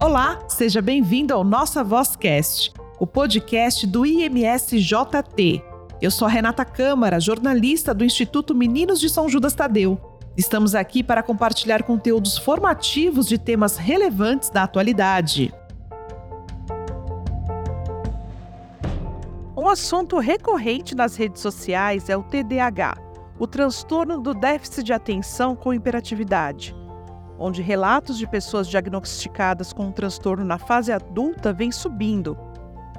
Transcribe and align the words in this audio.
Olá, 0.00 0.38
seja 0.46 0.80
bem-vindo 0.80 1.34
ao 1.34 1.42
Nossa 1.42 1.82
Vozcast, 1.82 2.72
o 3.00 3.06
podcast 3.06 3.84
do 3.84 4.06
IMSJT. 4.06 5.60
Eu 6.00 6.08
sou 6.12 6.28
a 6.28 6.30
Renata 6.30 6.64
Câmara, 6.64 7.18
jornalista 7.18 7.92
do 7.92 8.04
Instituto 8.04 8.54
Meninos 8.54 9.00
de 9.00 9.10
São 9.10 9.28
Judas 9.28 9.54
Tadeu. 9.54 10.00
Estamos 10.36 10.76
aqui 10.76 11.02
para 11.02 11.20
compartilhar 11.20 11.82
conteúdos 11.82 12.38
formativos 12.38 13.26
de 13.26 13.38
temas 13.38 13.76
relevantes 13.76 14.50
da 14.50 14.62
atualidade. 14.62 15.52
Um 19.56 19.68
assunto 19.68 20.20
recorrente 20.20 20.94
nas 20.94 21.16
redes 21.16 21.42
sociais 21.42 22.08
é 22.08 22.16
o 22.16 22.22
TDAH, 22.22 22.96
o 23.36 23.48
transtorno 23.48 24.20
do 24.20 24.32
déficit 24.32 24.84
de 24.84 24.92
atenção 24.92 25.56
com 25.56 25.74
hiperatividade 25.74 26.72
onde 27.38 27.62
relatos 27.62 28.18
de 28.18 28.26
pessoas 28.26 28.66
diagnosticadas 28.66 29.72
com 29.72 29.86
um 29.86 29.92
transtorno 29.92 30.44
na 30.44 30.58
fase 30.58 30.92
adulta 30.92 31.52
vêm 31.52 31.70
subindo. 31.70 32.36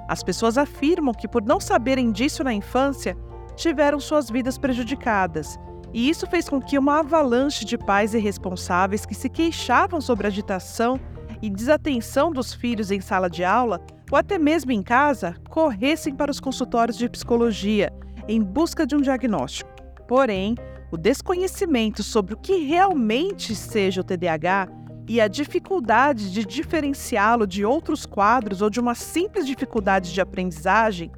As 0.07 0.23
pessoas 0.23 0.57
afirmam 0.57 1.13
que, 1.13 1.27
por 1.27 1.43
não 1.43 1.59
saberem 1.59 2.11
disso 2.11 2.43
na 2.43 2.53
infância, 2.53 3.17
tiveram 3.55 3.99
suas 3.99 4.29
vidas 4.29 4.57
prejudicadas, 4.57 5.59
e 5.93 6.09
isso 6.09 6.27
fez 6.27 6.47
com 6.47 6.61
que 6.61 6.77
uma 6.77 6.99
avalanche 6.99 7.65
de 7.65 7.77
pais 7.77 8.13
irresponsáveis 8.13 9.05
que 9.05 9.15
se 9.15 9.29
queixavam 9.29 9.99
sobre 9.99 10.27
agitação 10.27 10.99
e 11.41 11.49
desatenção 11.49 12.31
dos 12.31 12.53
filhos 12.53 12.91
em 12.91 13.01
sala 13.01 13.29
de 13.29 13.43
aula 13.43 13.81
ou 14.11 14.17
até 14.17 14.37
mesmo 14.37 14.71
em 14.71 14.83
casa 14.83 15.35
corressem 15.49 16.13
para 16.13 16.31
os 16.31 16.39
consultórios 16.39 16.97
de 16.97 17.09
psicologia 17.09 17.91
em 18.27 18.41
busca 18.41 18.85
de 18.85 18.95
um 18.95 19.01
diagnóstico. 19.01 19.69
Porém, 20.07 20.55
o 20.91 20.97
desconhecimento 20.97 22.01
sobre 22.01 22.33
o 22.33 22.37
que 22.37 22.55
realmente 22.65 23.55
seja 23.55 24.01
o 24.01 24.03
TDAH 24.03 24.67
e 25.07 25.19
a 25.19 25.27
dificuldade 25.27 26.31
de 26.31 26.45
diferenciá-lo 26.45 27.45
de 27.47 27.65
outros 27.65 28.05
quadros 28.05 28.61
ou 28.61 28.69
de 28.69 28.79
uma 28.79 28.95
simples 28.95 29.45
dificuldade 29.45 30.13
de 30.13 30.21
aprendizagem 30.21 31.11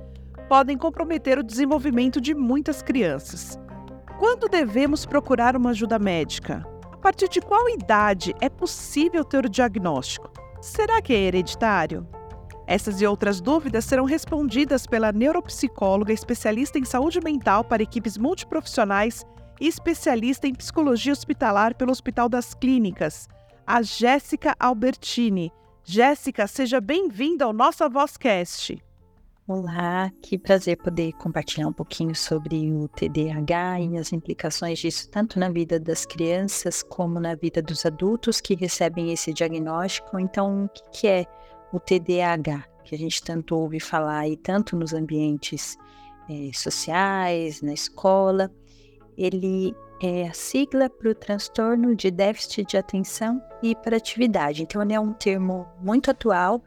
podem 0.48 0.78
comprometer 0.78 1.38
o 1.40 1.44
desenvolvimento 1.44 2.20
de 2.20 2.34
muitas 2.34 2.82
crianças. 2.82 3.58
Quando 4.20 4.50
devemos 4.50 5.06
procurar 5.06 5.56
uma 5.56 5.72
ajuda 5.72 5.98
médica? 5.98 6.66
A 6.92 6.98
partir 6.98 7.28
de 7.30 7.42
qual 7.42 7.70
idade 7.70 8.36
é 8.40 8.50
possível 8.50 9.24
ter 9.24 9.46
o 9.46 9.50
diagnóstico? 9.50 10.30
Será 10.62 11.02
que 11.02 11.14
é 11.14 11.18
hereditário? 11.18 12.08
Essas 12.68 13.02
e 13.02 13.06
outras 13.06 13.42
dúvidas 13.42 13.86
serão 13.86 14.06
respondidas 14.06 14.86
pela 14.86 15.12
neuropsicóloga 15.12 16.14
especialista 16.14 16.78
em 16.78 16.86
saúde 16.86 17.20
mental 17.22 17.64
para 17.64 17.84
equipes 17.84 18.18
multiprofissionais 18.18 19.26
especialista 19.68 20.48
em 20.48 20.56
psicologia 20.56 21.14
hospitalar 21.14 21.76
pelo 21.76 21.92
Hospital 21.92 22.28
das 22.28 22.56
Clínicas, 22.56 23.28
a 23.66 23.84
Jéssica 23.84 24.56
Albertini. 24.60 25.52
Jéssica, 25.84 26.48
seja 26.48 26.82
bem-vinda 26.82 27.46
ao 27.46 27.54
Nossa 27.54 27.88
Vozcast. 27.88 28.82
Olá, 29.48 30.12
que 30.22 30.38
prazer 30.38 30.78
poder 30.78 31.12
compartilhar 31.14 31.68
um 31.68 31.74
pouquinho 31.74 32.16
sobre 32.16 32.72
o 32.72 32.88
TDAH 32.88 33.82
e 33.82 33.98
as 33.98 34.12
implicações 34.14 34.80
disso, 34.80 35.10
tanto 35.10 35.38
na 35.38 35.50
vida 35.50 35.80
das 35.80 36.06
crianças 36.06 36.82
como 36.82 37.20
na 37.20 37.36
vida 37.36 37.62
dos 37.62 37.86
adultos 37.86 38.42
que 38.42 38.56
recebem 38.56 39.12
esse 39.12 39.32
diagnóstico. 39.34 40.18
Então, 40.20 40.66
o 40.66 40.90
que 40.92 41.08
é 41.08 41.26
o 41.72 41.80
TDAH? 41.80 42.66
Que 42.84 42.96
a 42.96 42.98
gente 42.98 43.22
tanto 43.22 43.56
ouve 43.56 43.80
falar 43.80 44.28
e 44.28 44.38
tanto 44.38 44.76
nos 44.76 44.94
ambientes 44.94 45.78
eh, 46.30 46.52
sociais, 46.54 47.62
na 47.62 47.74
escola 47.74 48.50
ele 49.18 49.76
é 50.02 50.28
a 50.28 50.34
sigla 50.34 50.90
para 50.90 51.12
o 51.12 51.16
transtorno 51.16 51.96
de 51.96 52.10
déficit 52.10 52.66
de 52.66 52.78
atenção 52.78 53.42
e 53.62 53.72
hiperatividade. 53.72 54.64
Então, 54.64 54.82
ele 54.82 54.94
é 54.94 55.00
um 55.00 55.14
termo 55.14 55.68
muito 55.80 56.10
atual 56.10 56.64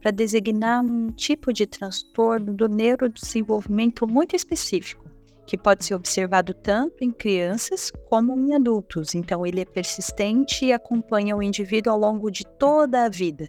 para 0.00 0.10
designar 0.10 0.82
um 0.84 1.10
tipo 1.10 1.52
de 1.52 1.66
transtorno 1.66 2.54
do 2.54 2.68
neurodesenvolvimento 2.68 4.06
muito 4.06 4.34
específico, 4.34 5.04
que 5.46 5.58
pode 5.58 5.84
ser 5.84 5.94
observado 5.94 6.54
tanto 6.54 7.04
em 7.04 7.10
crianças 7.10 7.90
como 8.08 8.38
em 8.38 8.54
adultos. 8.54 9.14
Então, 9.14 9.44
ele 9.44 9.60
é 9.60 9.64
persistente 9.64 10.64
e 10.64 10.72
acompanha 10.72 11.36
o 11.36 11.42
indivíduo 11.42 11.92
ao 11.92 11.98
longo 11.98 12.30
de 12.30 12.46
toda 12.58 13.04
a 13.04 13.08
vida. 13.08 13.48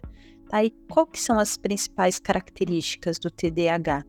Tá? 0.50 0.64
E 0.64 0.70
quais 0.90 1.20
são 1.20 1.38
as 1.38 1.56
principais 1.56 2.18
características 2.18 3.18
do 3.18 3.30
TDAH? 3.30 4.04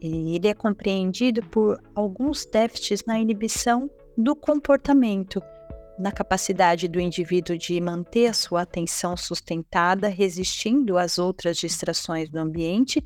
Ele 0.00 0.46
é 0.46 0.54
compreendido 0.54 1.42
por 1.42 1.80
alguns 1.94 2.46
déficits 2.46 3.04
na 3.06 3.18
inibição 3.18 3.90
do 4.16 4.36
comportamento, 4.36 5.42
na 5.98 6.12
capacidade 6.12 6.86
do 6.86 7.00
indivíduo 7.00 7.58
de 7.58 7.80
manter 7.80 8.28
a 8.28 8.32
sua 8.32 8.62
atenção 8.62 9.16
sustentada, 9.16 10.08
resistindo 10.08 10.96
às 10.96 11.18
outras 11.18 11.56
distrações 11.56 12.28
do 12.28 12.38
ambiente, 12.38 13.04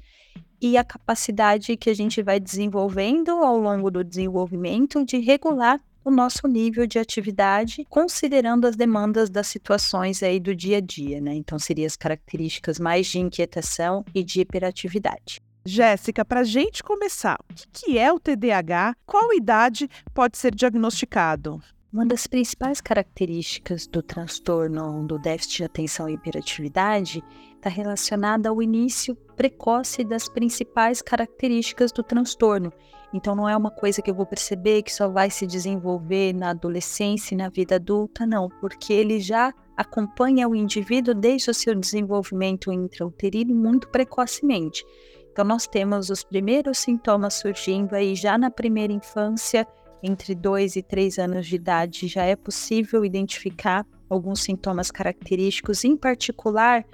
e 0.60 0.76
a 0.76 0.84
capacidade 0.84 1.76
que 1.76 1.90
a 1.90 1.94
gente 1.94 2.22
vai 2.22 2.38
desenvolvendo 2.38 3.30
ao 3.30 3.58
longo 3.58 3.90
do 3.90 4.04
desenvolvimento 4.04 5.04
de 5.04 5.18
regular 5.18 5.80
o 6.04 6.10
nosso 6.10 6.46
nível 6.46 6.86
de 6.86 6.98
atividade, 6.98 7.84
considerando 7.88 8.66
as 8.66 8.76
demandas 8.76 9.30
das 9.30 9.46
situações 9.46 10.22
aí 10.22 10.38
do 10.38 10.54
dia 10.54 10.78
a 10.78 10.80
dia, 10.80 11.20
né? 11.20 11.34
Então, 11.34 11.58
seriam 11.58 11.86
as 11.86 11.96
características 11.96 12.78
mais 12.78 13.06
de 13.06 13.18
inquietação 13.18 14.04
e 14.14 14.22
de 14.22 14.40
hiperatividade. 14.40 15.40
Jéssica, 15.64 16.24
para 16.24 16.40
a 16.40 16.44
gente 16.44 16.82
começar, 16.82 17.38
o 17.48 17.54
que 17.72 17.96
é 17.96 18.12
o 18.12 18.18
TDAH? 18.18 18.96
Qual 19.06 19.32
idade 19.32 19.88
pode 20.12 20.36
ser 20.36 20.52
diagnosticado? 20.52 21.62
Uma 21.92 22.04
das 22.04 22.26
principais 22.26 22.80
características 22.80 23.86
do 23.86 24.02
transtorno 24.02 25.06
do 25.06 25.18
déficit 25.18 25.58
de 25.58 25.64
atenção 25.64 26.08
e 26.08 26.14
hiperatividade 26.14 27.22
está 27.54 27.68
relacionada 27.70 28.48
ao 28.48 28.60
início 28.60 29.14
precoce 29.36 30.02
das 30.02 30.28
principais 30.28 31.00
características 31.00 31.92
do 31.92 32.02
transtorno. 32.02 32.72
Então, 33.14 33.36
não 33.36 33.48
é 33.48 33.56
uma 33.56 33.70
coisa 33.70 34.02
que 34.02 34.10
eu 34.10 34.14
vou 34.14 34.26
perceber 34.26 34.82
que 34.82 34.92
só 34.92 35.08
vai 35.08 35.30
se 35.30 35.46
desenvolver 35.46 36.32
na 36.32 36.50
adolescência 36.50 37.34
e 37.34 37.38
na 37.38 37.50
vida 37.50 37.76
adulta, 37.76 38.26
não, 38.26 38.48
porque 38.60 38.92
ele 38.92 39.20
já 39.20 39.52
acompanha 39.76 40.48
o 40.48 40.56
indivíduo 40.56 41.14
desde 41.14 41.50
o 41.50 41.54
seu 41.54 41.74
desenvolvimento 41.74 42.72
intrauterino 42.72 43.54
muito 43.54 43.88
precocemente. 43.88 44.84
Então, 45.32 45.46
nós 45.46 45.66
temos 45.66 46.10
os 46.10 46.22
primeiros 46.22 46.78
sintomas 46.78 47.34
surgindo 47.34 47.94
aí 47.94 48.14
já 48.14 48.36
na 48.36 48.50
primeira 48.50 48.92
infância, 48.92 49.66
entre 50.02 50.34
2 50.34 50.76
e 50.76 50.82
3 50.82 51.18
anos 51.18 51.46
de 51.46 51.56
idade, 51.56 52.06
já 52.06 52.24
é 52.24 52.36
possível 52.36 53.02
identificar 53.02 53.86
alguns 54.10 54.42
sintomas 54.42 54.90
característicos, 54.90 55.84
em 55.84 55.96
particular 55.96 56.84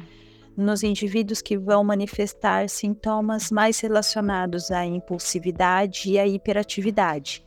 nos 0.56 0.82
indivíduos 0.84 1.42
que 1.42 1.58
vão 1.58 1.82
manifestar 1.82 2.68
sintomas 2.68 3.50
mais 3.50 3.80
relacionados 3.80 4.70
à 4.70 4.84
impulsividade 4.84 6.10
e 6.10 6.18
à 6.18 6.26
hiperatividade. 6.26 7.44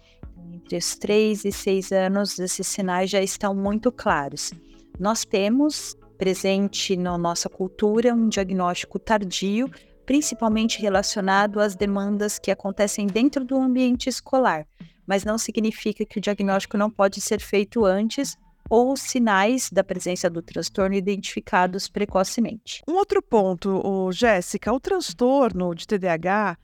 Entre 0.54 0.78
os 0.78 0.96
3 0.96 1.46
e 1.46 1.52
6 1.52 1.92
anos, 1.92 2.38
esses 2.38 2.68
sinais 2.68 3.10
já 3.10 3.22
estão 3.22 3.56
muito 3.56 3.92
claros. 3.92 4.52
Nós 5.00 5.24
temos 5.24 5.96
presente 6.18 6.98
na 6.98 7.18
nossa 7.18 7.50
cultura 7.50 8.14
um 8.14 8.28
diagnóstico 8.28 9.00
tardio 9.00 9.70
principalmente 10.06 10.82
relacionado 10.82 11.60
às 11.60 11.76
demandas 11.76 12.40
que 12.40 12.52
acontecem 12.52 13.08
dentro 13.08 13.46
do 13.46 13.56
ambiente 13.56 14.10
escolar, 14.10 14.66
mas 15.06 15.24
não 15.24 15.38
significa 15.38 16.06
que 16.06 16.18
o 16.18 16.22
diagnóstico 16.22 16.78
não 16.78 16.90
pode 16.90 17.20
ser 17.22 17.40
feito 17.40 17.86
antes 17.86 18.38
ou 18.70 18.96
sinais 18.96 19.70
da 19.70 19.84
presença 19.84 20.30
do 20.30 20.42
transtorno 20.42 20.96
identificados 20.96 21.90
precocemente. 21.90 22.82
Um 22.88 22.94
outro 22.94 23.22
ponto, 23.22 24.10
Jéssica, 24.14 24.72
o 24.72 24.80
transtorno 24.80 25.76
de 25.76 25.86
TDAH, 25.86 26.58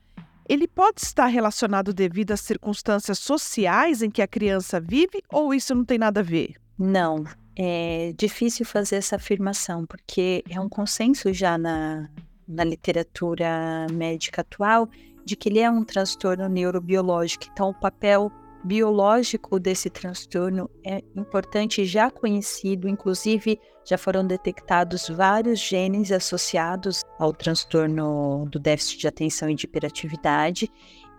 ele 0.48 0.66
pode 0.66 1.02
estar 1.02 1.26
relacionado 1.26 1.92
devido 1.92 2.32
às 2.32 2.40
circunstâncias 2.40 3.18
sociais 3.18 4.00
em 4.00 4.10
que 4.10 4.22
a 4.22 4.26
criança 4.26 4.80
vive 4.80 5.22
ou 5.30 5.52
isso 5.52 5.74
não 5.74 5.84
tem 5.84 5.98
nada 5.98 6.20
a 6.20 6.22
ver? 6.22 6.54
Não, 6.78 7.24
é 7.54 8.14
difícil 8.16 8.64
fazer 8.64 8.96
essa 8.96 9.16
afirmação, 9.16 9.84
porque 9.84 10.42
é 10.48 10.58
um 10.58 10.68
consenso 10.68 11.30
já 11.34 11.58
na, 11.58 12.08
na 12.48 12.64
literatura 12.64 13.86
médica 13.92 14.40
atual 14.40 14.88
de 15.24 15.36
que 15.36 15.48
ele 15.48 15.58
é 15.58 15.70
um 15.70 15.84
transtorno 15.84 16.48
neurobiológico. 16.48 17.44
Então, 17.52 17.70
o 17.70 17.74
papel 17.74 18.32
biológico 18.64 19.60
desse 19.60 19.88
transtorno 19.88 20.68
é 20.84 21.02
importante, 21.14 21.84
já 21.84 22.10
conhecido, 22.10 22.88
inclusive 22.88 23.60
já 23.84 23.96
foram 23.96 24.26
detectados 24.26 25.08
vários 25.08 25.60
genes 25.60 26.10
associados 26.10 27.04
ao 27.18 27.32
transtorno 27.32 28.46
do 28.50 28.58
déficit 28.58 28.98
de 28.98 29.08
atenção 29.08 29.48
e 29.48 29.54
de 29.54 29.64
hiperatividade, 29.64 30.70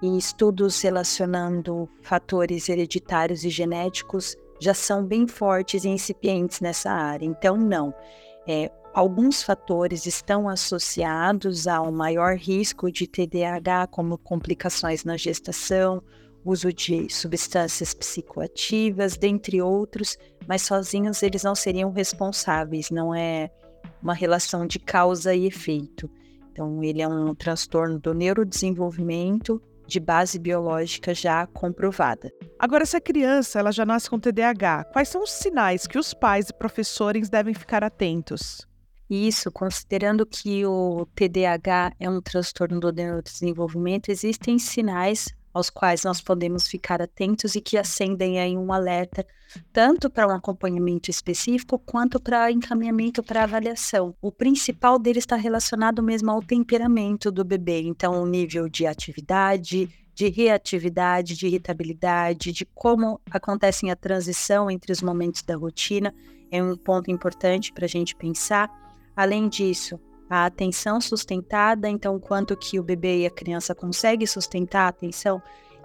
e 0.01 0.17
estudos 0.17 0.81
relacionando 0.81 1.89
fatores 2.01 2.69
hereditários 2.69 3.43
e 3.43 3.49
genéticos 3.49 4.35
já 4.59 4.73
são 4.73 5.03
bem 5.03 5.27
fortes 5.27 5.83
e 5.83 5.89
incipientes 5.89 6.61
nessa 6.61 6.91
área. 6.91 7.25
Então, 7.25 7.57
não. 7.57 7.93
É, 8.47 8.71
Alguns 8.99 9.41
fatores 9.41 10.05
estão 10.05 10.49
associados 10.49 11.67
a 11.67 11.81
um 11.81 11.89
maior 11.89 12.35
risco 12.35 12.91
de 12.91 13.07
TDAH, 13.07 13.87
como 13.87 14.17
complicações 14.17 15.05
na 15.05 15.15
gestação, 15.15 16.03
uso 16.43 16.73
de 16.73 17.09
substâncias 17.09 17.93
psicoativas, 17.93 19.15
dentre 19.15 19.61
outros, 19.61 20.17
mas 20.45 20.63
sozinhos 20.63 21.23
eles 21.23 21.43
não 21.43 21.55
seriam 21.55 21.93
responsáveis, 21.93 22.91
não 22.91 23.15
é 23.15 23.49
uma 24.03 24.13
relação 24.13 24.67
de 24.67 24.77
causa 24.77 25.33
e 25.33 25.45
efeito. 25.45 26.11
Então, 26.51 26.83
ele 26.83 27.01
é 27.01 27.07
um 27.07 27.33
transtorno 27.33 27.99
do 27.99 28.13
neurodesenvolvimento 28.13 29.61
de 29.87 30.01
base 30.01 30.37
biológica 30.37 31.13
já 31.13 31.47
comprovada. 31.47 32.29
Agora, 32.59 32.85
se 32.85 32.97
a 32.97 33.01
criança 33.01 33.59
ela 33.59 33.71
já 33.71 33.85
nasce 33.85 34.09
com 34.09 34.19
TDAH, 34.19 34.89
quais 34.91 35.07
são 35.07 35.23
os 35.23 35.31
sinais 35.31 35.87
que 35.87 35.97
os 35.97 36.13
pais 36.13 36.49
e 36.49 36.53
professores 36.53 37.29
devem 37.29 37.53
ficar 37.53 37.81
atentos? 37.81 38.67
Isso, 39.09 39.51
considerando 39.51 40.25
que 40.25 40.65
o 40.65 41.07
TDAH 41.15 41.93
é 41.99 42.09
um 42.09 42.21
transtorno 42.21 42.79
do 42.79 42.91
neurodesenvolvimento, 42.91 44.11
existem 44.11 44.59
sinais 44.59 45.33
aos 45.51 45.69
quais 45.69 46.03
nós 46.03 46.21
podemos 46.21 46.67
ficar 46.67 47.01
atentos 47.01 47.55
e 47.55 47.61
que 47.61 47.75
acendem 47.75 48.39
aí 48.39 48.55
um 48.55 48.71
alerta, 48.71 49.25
tanto 49.73 50.09
para 50.09 50.27
um 50.27 50.31
acompanhamento 50.35 51.09
específico 51.09 51.79
quanto 51.79 52.19
para 52.19 52.51
encaminhamento 52.51 53.23
para 53.23 53.43
avaliação. 53.43 54.15
O 54.21 54.31
principal 54.31 54.99
dele 54.99 55.17
está 55.17 55.35
relacionado 55.35 56.03
mesmo 56.03 56.29
ao 56.29 56.41
temperamento 56.41 57.31
do 57.31 57.43
bebê, 57.43 57.81
então 57.81 58.21
o 58.21 58.27
nível 58.27 58.69
de 58.69 58.85
atividade, 58.85 59.89
de 60.13 60.29
reatividade, 60.29 61.35
de 61.35 61.47
irritabilidade, 61.47 62.51
de 62.51 62.65
como 62.75 63.19
acontece 63.31 63.89
a 63.89 63.95
transição 63.95 64.69
entre 64.69 64.91
os 64.91 65.01
momentos 65.01 65.41
da 65.41 65.55
rotina, 65.55 66.13
é 66.51 66.61
um 66.61 66.75
ponto 66.75 67.09
importante 67.09 67.71
para 67.71 67.85
a 67.85 67.89
gente 67.89 68.15
pensar. 68.15 68.69
Além 69.19 69.49
disso, 69.49 69.99
a 70.29 70.45
atenção 70.45 71.01
sustentada, 71.01 71.89
então 71.89 72.17
quanto 72.21 72.55
que 72.55 72.79
o 72.79 72.83
bebê 72.83 73.23
e 73.23 73.25
a 73.25 73.29
criança 73.29 73.75
conseguem 73.75 74.25
sustentar 74.25 74.85
a 74.85 74.87
atenção 74.87 75.41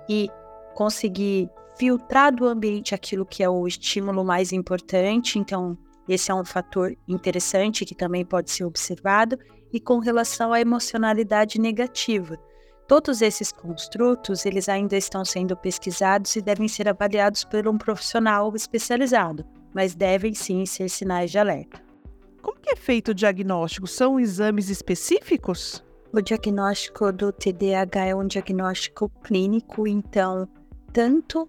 e 0.08 0.30
conseguir 0.72 1.50
filtrar 1.76 2.32
do 2.32 2.46
ambiente 2.46 2.94
aquilo 2.94 3.26
que 3.26 3.42
é 3.42 3.50
o 3.50 3.66
estímulo 3.66 4.24
mais 4.24 4.52
importante, 4.52 5.36
então 5.36 5.76
esse 6.08 6.30
é 6.30 6.34
um 6.34 6.44
fator 6.44 6.96
interessante 7.08 7.84
que 7.84 7.96
também 7.96 8.24
pode 8.24 8.52
ser 8.52 8.66
observado 8.66 9.36
e 9.72 9.80
com 9.80 9.98
relação 9.98 10.52
à 10.52 10.60
emocionalidade 10.60 11.60
negativa. 11.60 12.38
Todos 12.86 13.20
esses 13.20 13.50
construtos, 13.50 14.46
eles 14.46 14.68
ainda 14.68 14.96
estão 14.96 15.24
sendo 15.24 15.56
pesquisados 15.56 16.36
e 16.36 16.40
devem 16.40 16.68
ser 16.68 16.88
avaliados 16.88 17.42
por 17.42 17.66
um 17.66 17.76
profissional 17.76 18.54
especializado, 18.54 19.44
mas 19.74 19.92
devem 19.92 20.32
sim 20.34 20.64
ser 20.64 20.88
sinais 20.88 21.32
de 21.32 21.38
alerta. 21.40 21.93
Como 22.44 22.60
que 22.60 22.68
é 22.68 22.76
feito 22.76 23.12
o 23.12 23.14
diagnóstico? 23.14 23.86
São 23.86 24.20
exames 24.20 24.68
específicos? 24.68 25.82
O 26.12 26.20
diagnóstico 26.20 27.10
do 27.10 27.32
TDAH 27.32 28.04
é 28.04 28.14
um 28.14 28.26
diagnóstico 28.26 29.10
clínico, 29.22 29.88
então 29.88 30.46
tanto 30.92 31.48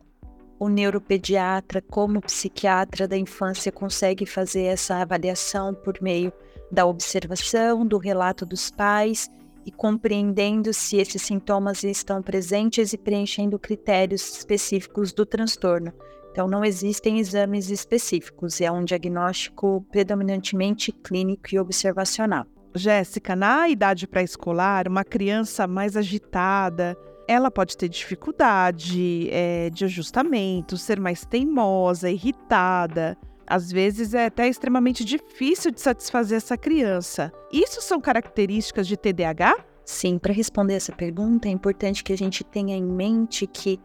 o 0.57 0.69
neuropediatra 0.69 1.81
como 1.81 2.19
o 2.19 2.21
psiquiatra 2.21 3.09
da 3.09 3.17
infância 3.17 3.73
consegue 3.73 4.25
fazer 4.25 4.63
essa 4.63 4.95
avaliação 5.01 5.73
por 5.73 6.01
meio 6.01 6.31
da 6.71 6.85
observação, 6.85 7.85
do 7.85 7.97
relato 7.97 8.45
dos 8.45 8.71
pais 8.71 9.29
e 9.65 9.71
compreendendo 9.71 10.73
se 10.73 10.95
esses 10.95 11.21
sintomas 11.23 11.83
estão 11.83 12.21
presentes 12.21 12.93
e 12.93 12.97
preenchendo 12.97 13.59
critérios 13.59 14.37
específicos 14.37 15.11
do 15.11 15.25
transtorno. 15.25 15.91
Então, 16.35 16.49
não 16.49 16.65
existem 16.65 17.17
exames 17.17 17.69
específicos, 17.69 18.59
é 18.59 18.69
um 18.69 18.83
diagnóstico 18.83 19.85
predominantemente 19.89 20.91
clínico 20.91 21.55
e 21.55 21.57
observacional. 21.57 22.45
Jéssica, 22.75 23.37
na 23.37 23.69
idade 23.69 24.05
pré-escolar, 24.05 24.85
uma 24.85 25.05
criança 25.05 25.65
mais 25.65 25.95
agitada, 25.95 26.97
ela 27.25 27.49
pode 27.49 27.77
ter 27.77 27.87
dificuldade 27.87 29.29
é, 29.31 29.69
de 29.69 29.85
ajustamento, 29.85 30.77
ser 30.77 30.99
mais 30.99 31.23
teimosa, 31.23 32.11
irritada. 32.11 33.17
Às 33.47 33.71
vezes 33.71 34.13
é 34.13 34.25
até 34.25 34.49
extremamente 34.49 35.05
difícil 35.05 35.71
de 35.71 35.79
satisfazer 35.79 36.35
essa 36.35 36.57
criança. 36.57 37.31
Isso 37.49 37.81
são 37.81 38.01
características 38.01 38.87
de 38.87 38.97
TDAH? 38.97 39.55
Sim, 39.85 40.19
para 40.19 40.33
responder 40.33 40.73
essa 40.73 40.91
pergunta, 40.91 41.47
é 41.47 41.51
importante 41.51 42.03
que 42.03 42.11
a 42.11 42.17
gente 42.17 42.43
tenha 42.43 42.75
em 42.75 42.83
mente 42.83 43.47
que, 43.47 43.79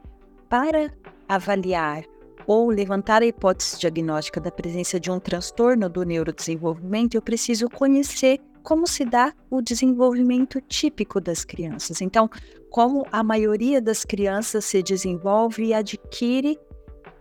para 0.48 0.90
avaliar 1.28 2.02
ou 2.50 2.68
levantar 2.68 3.22
a 3.22 3.26
hipótese 3.26 3.78
diagnóstica 3.78 4.40
da 4.40 4.50
presença 4.50 4.98
de 4.98 5.08
um 5.08 5.20
transtorno 5.20 5.88
do 5.88 6.02
neurodesenvolvimento, 6.02 7.16
eu 7.16 7.22
preciso 7.22 7.70
conhecer 7.70 8.40
como 8.60 8.88
se 8.88 9.04
dá 9.04 9.32
o 9.48 9.62
desenvolvimento 9.62 10.60
típico 10.60 11.20
das 11.20 11.44
crianças. 11.44 12.00
Então, 12.00 12.28
como 12.68 13.06
a 13.12 13.22
maioria 13.22 13.80
das 13.80 14.04
crianças 14.04 14.64
se 14.64 14.82
desenvolve 14.82 15.66
e 15.66 15.72
adquire 15.72 16.58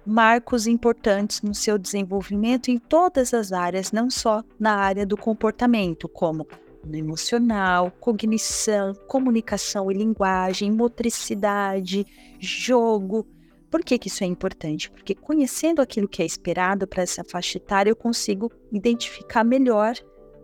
marcos 0.04 0.66
importantes 0.66 1.44
no 1.44 1.54
seu 1.54 1.78
desenvolvimento 1.78 2.70
em 2.72 2.80
todas 2.80 3.32
as 3.32 3.52
áreas, 3.52 3.92
não 3.92 4.10
só 4.10 4.44
na 4.60 4.78
área 4.78 5.06
do 5.06 5.16
comportamento, 5.16 6.10
como 6.10 6.48
no 6.84 6.96
emocional, 6.96 7.92
cognição, 8.00 8.96
comunicação 9.08 9.92
e 9.92 9.94
linguagem, 9.94 10.72
motricidade, 10.72 12.04
jogo, 12.40 13.28
por 13.70 13.84
que, 13.84 13.98
que 13.98 14.08
isso 14.08 14.24
é 14.24 14.28
importante? 14.28 14.90
Porque 14.90 15.14
conhecendo 15.14 15.82
aquilo 15.82 16.08
que 16.08 16.22
é 16.22 16.26
esperado 16.26 16.88
para 16.88 17.04
essa 17.04 17.24
faixa 17.24 17.58
etária, 17.58 17.92
eu 17.92 17.96
consigo 17.96 18.52
identificar 18.72 19.44
melhor 19.44 19.94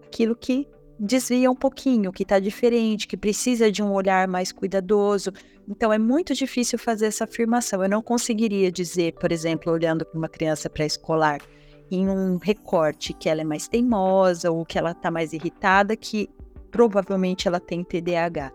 aquilo 0.06 0.36
que 0.36 0.68
desvia 1.00 1.50
um 1.50 1.56
pouquinho, 1.56 2.12
que 2.12 2.24
está 2.24 2.40
diferente, 2.40 3.08
que 3.08 3.18
precisa 3.18 3.72
de 3.72 3.84
um 3.84 3.92
olhar 3.92 4.28
mais 4.28 4.52
cuidadoso. 4.52 5.32
Então 5.68 5.92
é 5.92 5.98
muito 5.98 6.34
difícil 6.34 6.78
fazer 6.78 7.08
essa 7.08 7.24
afirmação. 7.24 7.84
Eu 7.84 7.90
não 7.90 8.02
conseguiria 8.02 8.72
dizer, 8.72 9.14
por 9.14 9.32
exemplo, 9.32 9.74
olhando 9.74 10.06
para 10.06 10.18
uma 10.18 10.30
criança 10.30 10.70
pré-escolar, 10.70 11.42
em 11.92 12.08
um 12.08 12.38
recorte 12.38 13.14
que 13.14 13.30
ela 13.30 13.42
é 13.42 13.44
mais 13.44 13.68
teimosa 13.68 14.52
ou 14.52 14.66
que 14.66 14.78
ela 14.78 14.92
está 14.92 15.12
mais 15.12 15.34
irritada, 15.34 15.96
que 15.96 16.30
provavelmente 16.72 17.48
ela 17.48 17.60
tem 17.60 17.84
TDAH. 17.84 18.52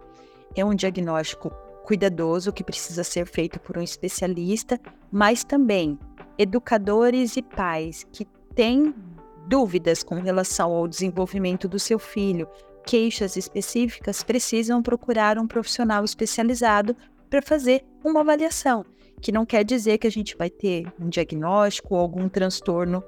É 0.57 0.65
um 0.65 0.75
diagnóstico 0.75 1.53
cuidadoso 1.85 2.53
que 2.53 2.65
precisa 2.65 3.03
ser 3.05 3.27
feito 3.27 3.59
por 3.61 3.77
um 3.79 3.83
especialista, 3.83 4.81
mas 5.11 5.45
também 5.45 5.99
educadores 6.39 7.37
e 7.37 7.43
pais 7.43 8.07
que 8.13 8.27
têm 8.55 8.95
dúvidas 9.47 10.03
com 10.03 10.17
relação 10.17 10.73
ao 10.73 10.87
desenvolvimento 10.87 11.69
do 11.69 11.79
seu 11.79 11.99
filho, 11.99 12.49
queixas 12.87 13.37
específicas, 13.37 14.23
precisam 14.23 14.83
procurar 14.83 15.39
um 15.39 15.47
profissional 15.47 16.05
especializado 16.05 16.97
para 17.29 17.43
fazer 17.43 17.85
uma 18.05 18.21
avaliação, 18.21 18.85
que 19.21 19.33
não 19.33 19.45
quer 19.45 19.65
dizer 19.65 19.99
que 19.99 20.07
a 20.07 20.11
gente 20.11 20.37
vai 20.37 20.49
ter 20.49 20.93
um 21.01 21.09
diagnóstico 21.09 21.95
ou 21.95 22.01
algum 22.01 22.29
transtorno, 22.29 23.03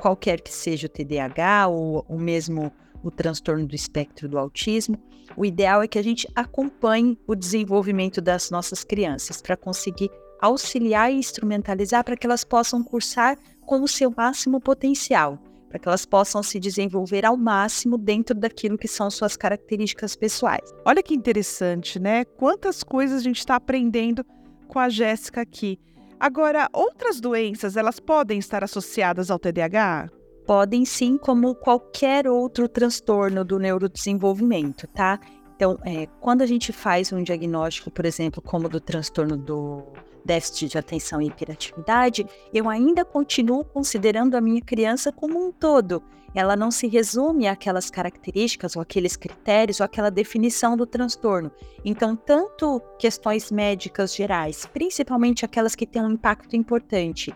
qualquer 0.00 0.40
que 0.40 0.52
seja 0.52 0.86
o 0.86 0.90
TDAH 0.90 1.68
ou 1.68 2.04
o 2.08 2.18
mesmo 2.18 2.72
o 3.04 3.10
transtorno 3.10 3.66
do 3.66 3.74
espectro 3.74 4.28
do 4.28 4.38
autismo, 4.38 4.98
o 5.36 5.44
ideal 5.44 5.82
é 5.82 5.88
que 5.88 5.98
a 5.98 6.02
gente 6.02 6.28
acompanhe 6.34 7.18
o 7.26 7.34
desenvolvimento 7.34 8.20
das 8.20 8.50
nossas 8.50 8.82
crianças 8.82 9.40
para 9.40 9.56
conseguir 9.56 10.10
auxiliar 10.40 11.12
e 11.12 11.16
instrumentalizar 11.16 12.04
para 12.04 12.16
que 12.16 12.26
elas 12.26 12.44
possam 12.44 12.82
cursar 12.82 13.38
com 13.66 13.82
o 13.82 13.88
seu 13.88 14.12
máximo 14.14 14.60
potencial, 14.60 15.38
para 15.68 15.78
que 15.78 15.88
elas 15.88 16.04
possam 16.04 16.42
se 16.42 16.60
desenvolver 16.60 17.24
ao 17.24 17.36
máximo 17.36 17.96
dentro 17.96 18.34
daquilo 18.34 18.78
que 18.78 18.88
são 18.88 19.10
suas 19.10 19.36
características 19.36 20.14
pessoais. 20.14 20.70
Olha 20.84 21.02
que 21.02 21.14
interessante, 21.14 21.98
né? 21.98 22.24
Quantas 22.24 22.82
coisas 22.82 23.20
a 23.20 23.22
gente 23.22 23.38
está 23.38 23.56
aprendendo 23.56 24.24
com 24.68 24.78
a 24.78 24.88
Jéssica 24.88 25.40
aqui. 25.40 25.78
Agora, 26.20 26.68
outras 26.72 27.20
doenças, 27.20 27.76
elas 27.76 27.98
podem 27.98 28.38
estar 28.38 28.62
associadas 28.62 29.30
ao 29.30 29.38
TDAH? 29.38 30.10
Podem 30.46 30.84
sim, 30.84 31.16
como 31.16 31.54
qualquer 31.54 32.28
outro 32.28 32.68
transtorno 32.68 33.44
do 33.44 33.58
neurodesenvolvimento, 33.58 34.86
tá? 34.88 35.18
Então, 35.56 35.78
é, 35.84 36.06
quando 36.20 36.42
a 36.42 36.46
gente 36.46 36.72
faz 36.72 37.12
um 37.12 37.22
diagnóstico, 37.22 37.90
por 37.90 38.04
exemplo, 38.04 38.42
como 38.42 38.68
do 38.68 38.80
transtorno 38.80 39.36
do 39.36 39.82
déficit 40.24 40.68
de 40.68 40.78
atenção 40.78 41.20
e 41.20 41.26
hiperatividade, 41.26 42.26
eu 42.52 42.68
ainda 42.68 43.04
continuo 43.04 43.64
considerando 43.64 44.36
a 44.36 44.40
minha 44.40 44.60
criança 44.60 45.12
como 45.12 45.46
um 45.46 45.52
todo. 45.52 46.02
Ela 46.34 46.56
não 46.56 46.70
se 46.70 46.88
resume 46.88 47.46
àquelas 47.46 47.90
características 47.90 48.74
ou 48.74 48.82
aqueles 48.82 49.14
critérios 49.14 49.78
ou 49.78 49.84
aquela 49.84 50.10
definição 50.10 50.76
do 50.76 50.84
transtorno. 50.84 51.52
Então, 51.84 52.16
tanto 52.16 52.82
questões 52.98 53.52
médicas 53.52 54.14
gerais, 54.14 54.66
principalmente 54.66 55.44
aquelas 55.44 55.76
que 55.76 55.86
têm 55.86 56.02
um 56.02 56.10
impacto 56.10 56.56
importante, 56.56 57.32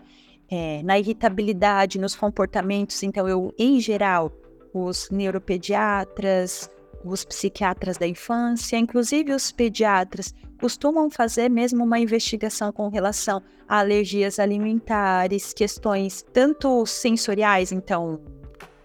é, 0.49 0.81
na 0.83 0.97
irritabilidade, 0.97 1.99
nos 1.99 2.15
comportamentos. 2.15 3.01
Então, 3.03 3.27
eu, 3.27 3.53
em 3.57 3.79
geral, 3.79 4.31
os 4.73 5.09
neuropediatras, 5.09 6.69
os 7.03 7.23
psiquiatras 7.23 7.97
da 7.97 8.07
infância, 8.07 8.77
inclusive 8.77 9.33
os 9.33 9.51
pediatras, 9.51 10.33
costumam 10.59 11.09
fazer 11.09 11.49
mesmo 11.49 11.83
uma 11.83 11.99
investigação 11.99 12.71
com 12.71 12.89
relação 12.89 13.41
a 13.67 13.79
alergias 13.79 14.39
alimentares, 14.39 15.53
questões 15.53 16.25
tanto 16.33 16.85
sensoriais, 16.85 17.71
então 17.71 18.19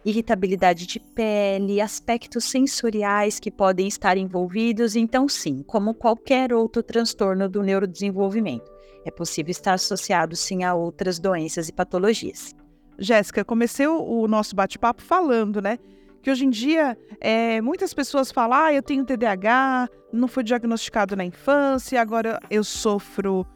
irritabilidade 0.04 0.86
de 0.86 1.00
pele, 1.00 1.80
aspectos 1.80 2.44
sensoriais 2.44 3.40
que 3.40 3.50
podem 3.50 3.88
estar 3.88 4.16
envolvidos. 4.16 4.96
Então, 4.96 5.28
sim, 5.28 5.62
como 5.66 5.94
qualquer 5.94 6.52
outro 6.52 6.82
transtorno 6.82 7.48
do 7.48 7.62
neurodesenvolvimento 7.62 8.74
é 9.04 9.10
possível 9.10 9.50
estar 9.50 9.74
associado 9.74 10.34
sim 10.34 10.64
a 10.64 10.74
outras 10.74 11.18
doenças 11.18 11.68
e 11.68 11.72
patologias. 11.72 12.54
Jéssica, 12.98 13.44
comecei 13.44 13.86
o 13.86 14.26
nosso 14.26 14.54
bate-papo 14.54 15.02
falando, 15.02 15.60
né, 15.60 15.78
Que 16.22 16.30
hoje 16.30 16.46
em 16.46 16.50
dia, 16.50 16.96
é, 17.20 17.60
muitas 17.60 17.92
pessoas 17.92 18.32
falam, 18.32 18.58
ah, 18.58 18.72
eu 18.72 18.82
tenho 18.82 19.04
TDAH, 19.04 19.90
não 20.10 20.26
fui 20.26 20.42
diagnosticado 20.42 21.14
na 21.14 21.24
infância, 21.24 22.00
agora 22.00 22.40
eu 22.50 22.64
sofro 22.64 23.46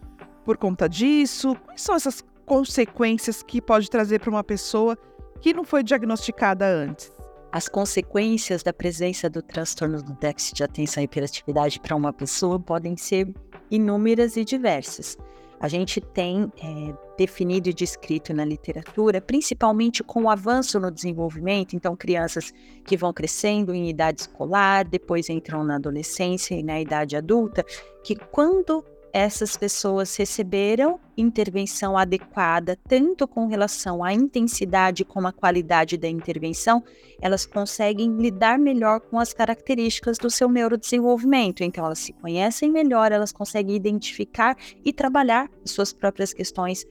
por 0.45 0.59
conta 0.59 0.87
disso. 0.87 1.57
Quais 1.65 1.81
são 1.81 1.95
essas 1.95 2.23
consequências 2.45 3.43
que 3.43 3.63
pode 3.63 3.89
trazer 3.89 4.21
para 4.21 4.29
uma 4.29 4.45
pessoa 4.45 4.99
que 5.41 5.53
não 5.53 5.65
foi 5.65 5.83
diagnosticada 5.83 6.67
antes? 6.67 7.13
As 7.51 7.69
consequências 7.69 8.63
da 8.63 8.73
presença 8.73 9.31
do 9.31 9.41
transtorno 9.41 10.03
do 10.03 10.13
déficit 10.15 10.57
de 10.57 10.65
atenção 10.65 11.03
e 11.03 11.05
hiperatividade 11.05 11.81
para 11.81 11.97
uma 11.97 12.13
pessoa 12.13 12.61
podem 12.61 12.97
ser 12.97 13.33
inúmeras 13.71 14.37
e 14.37 14.45
diversas. 14.45 15.17
A 15.61 15.67
gente 15.67 16.01
tem 16.01 16.53
é, 16.63 16.95
definido 17.17 17.69
e 17.69 17.75
descrito 17.75 18.33
na 18.33 18.45
literatura, 18.45 19.21
principalmente 19.21 20.05
com 20.05 20.25
o 20.25 20.31
avanço 20.31 20.79
no 20.79 20.91
desenvolvimento, 20.91 21.75
então 21.75 21.97
crianças 21.97 22.53
que 22.85 22.97
vão 22.97 23.13
crescendo 23.13 23.75
em 23.75 23.89
idade 23.89 24.21
escolar, 24.21 24.85
depois 24.85 25.29
entram 25.29 25.65
na 25.65 25.77
adolescência 25.77 26.55
e 26.55 26.63
na 26.63 26.81
idade 26.81 27.17
adulta, 27.17 27.65
que 28.05 28.15
quando 28.15 28.85
essas 29.13 29.57
pessoas 29.57 30.15
receberam 30.17 31.01
intervenção 31.17 31.97
adequada, 31.97 32.79
tanto 32.89 33.27
com 33.27 33.47
relação 33.47 34.05
à 34.05 34.13
intensidade 34.13 35.05
como 35.05 35.27
à 35.27 35.33
qualidade 35.33 35.97
da 35.97 36.09
intervenção, 36.09 36.83
elas 37.21 37.45
conseguem 37.47 38.17
lidar 38.17 38.59
melhor 38.59 39.01
com 39.01 39.19
as 39.19 39.33
características 39.33 40.19
do 40.19 40.31
seu 40.31 40.49
neurodesenvolvimento. 40.49 41.65
Então, 41.65 41.85
elas 41.85 41.99
se 41.99 42.13
conhecem 42.13 42.71
melhor, 42.71 43.11
elas 43.11 43.33
conseguem 43.33 43.75
identificar 43.75 44.57
e 44.85 44.93
trabalhar 44.93 45.51
suas 45.65 45.93
próprias 45.93 46.33
questões. 46.33 46.87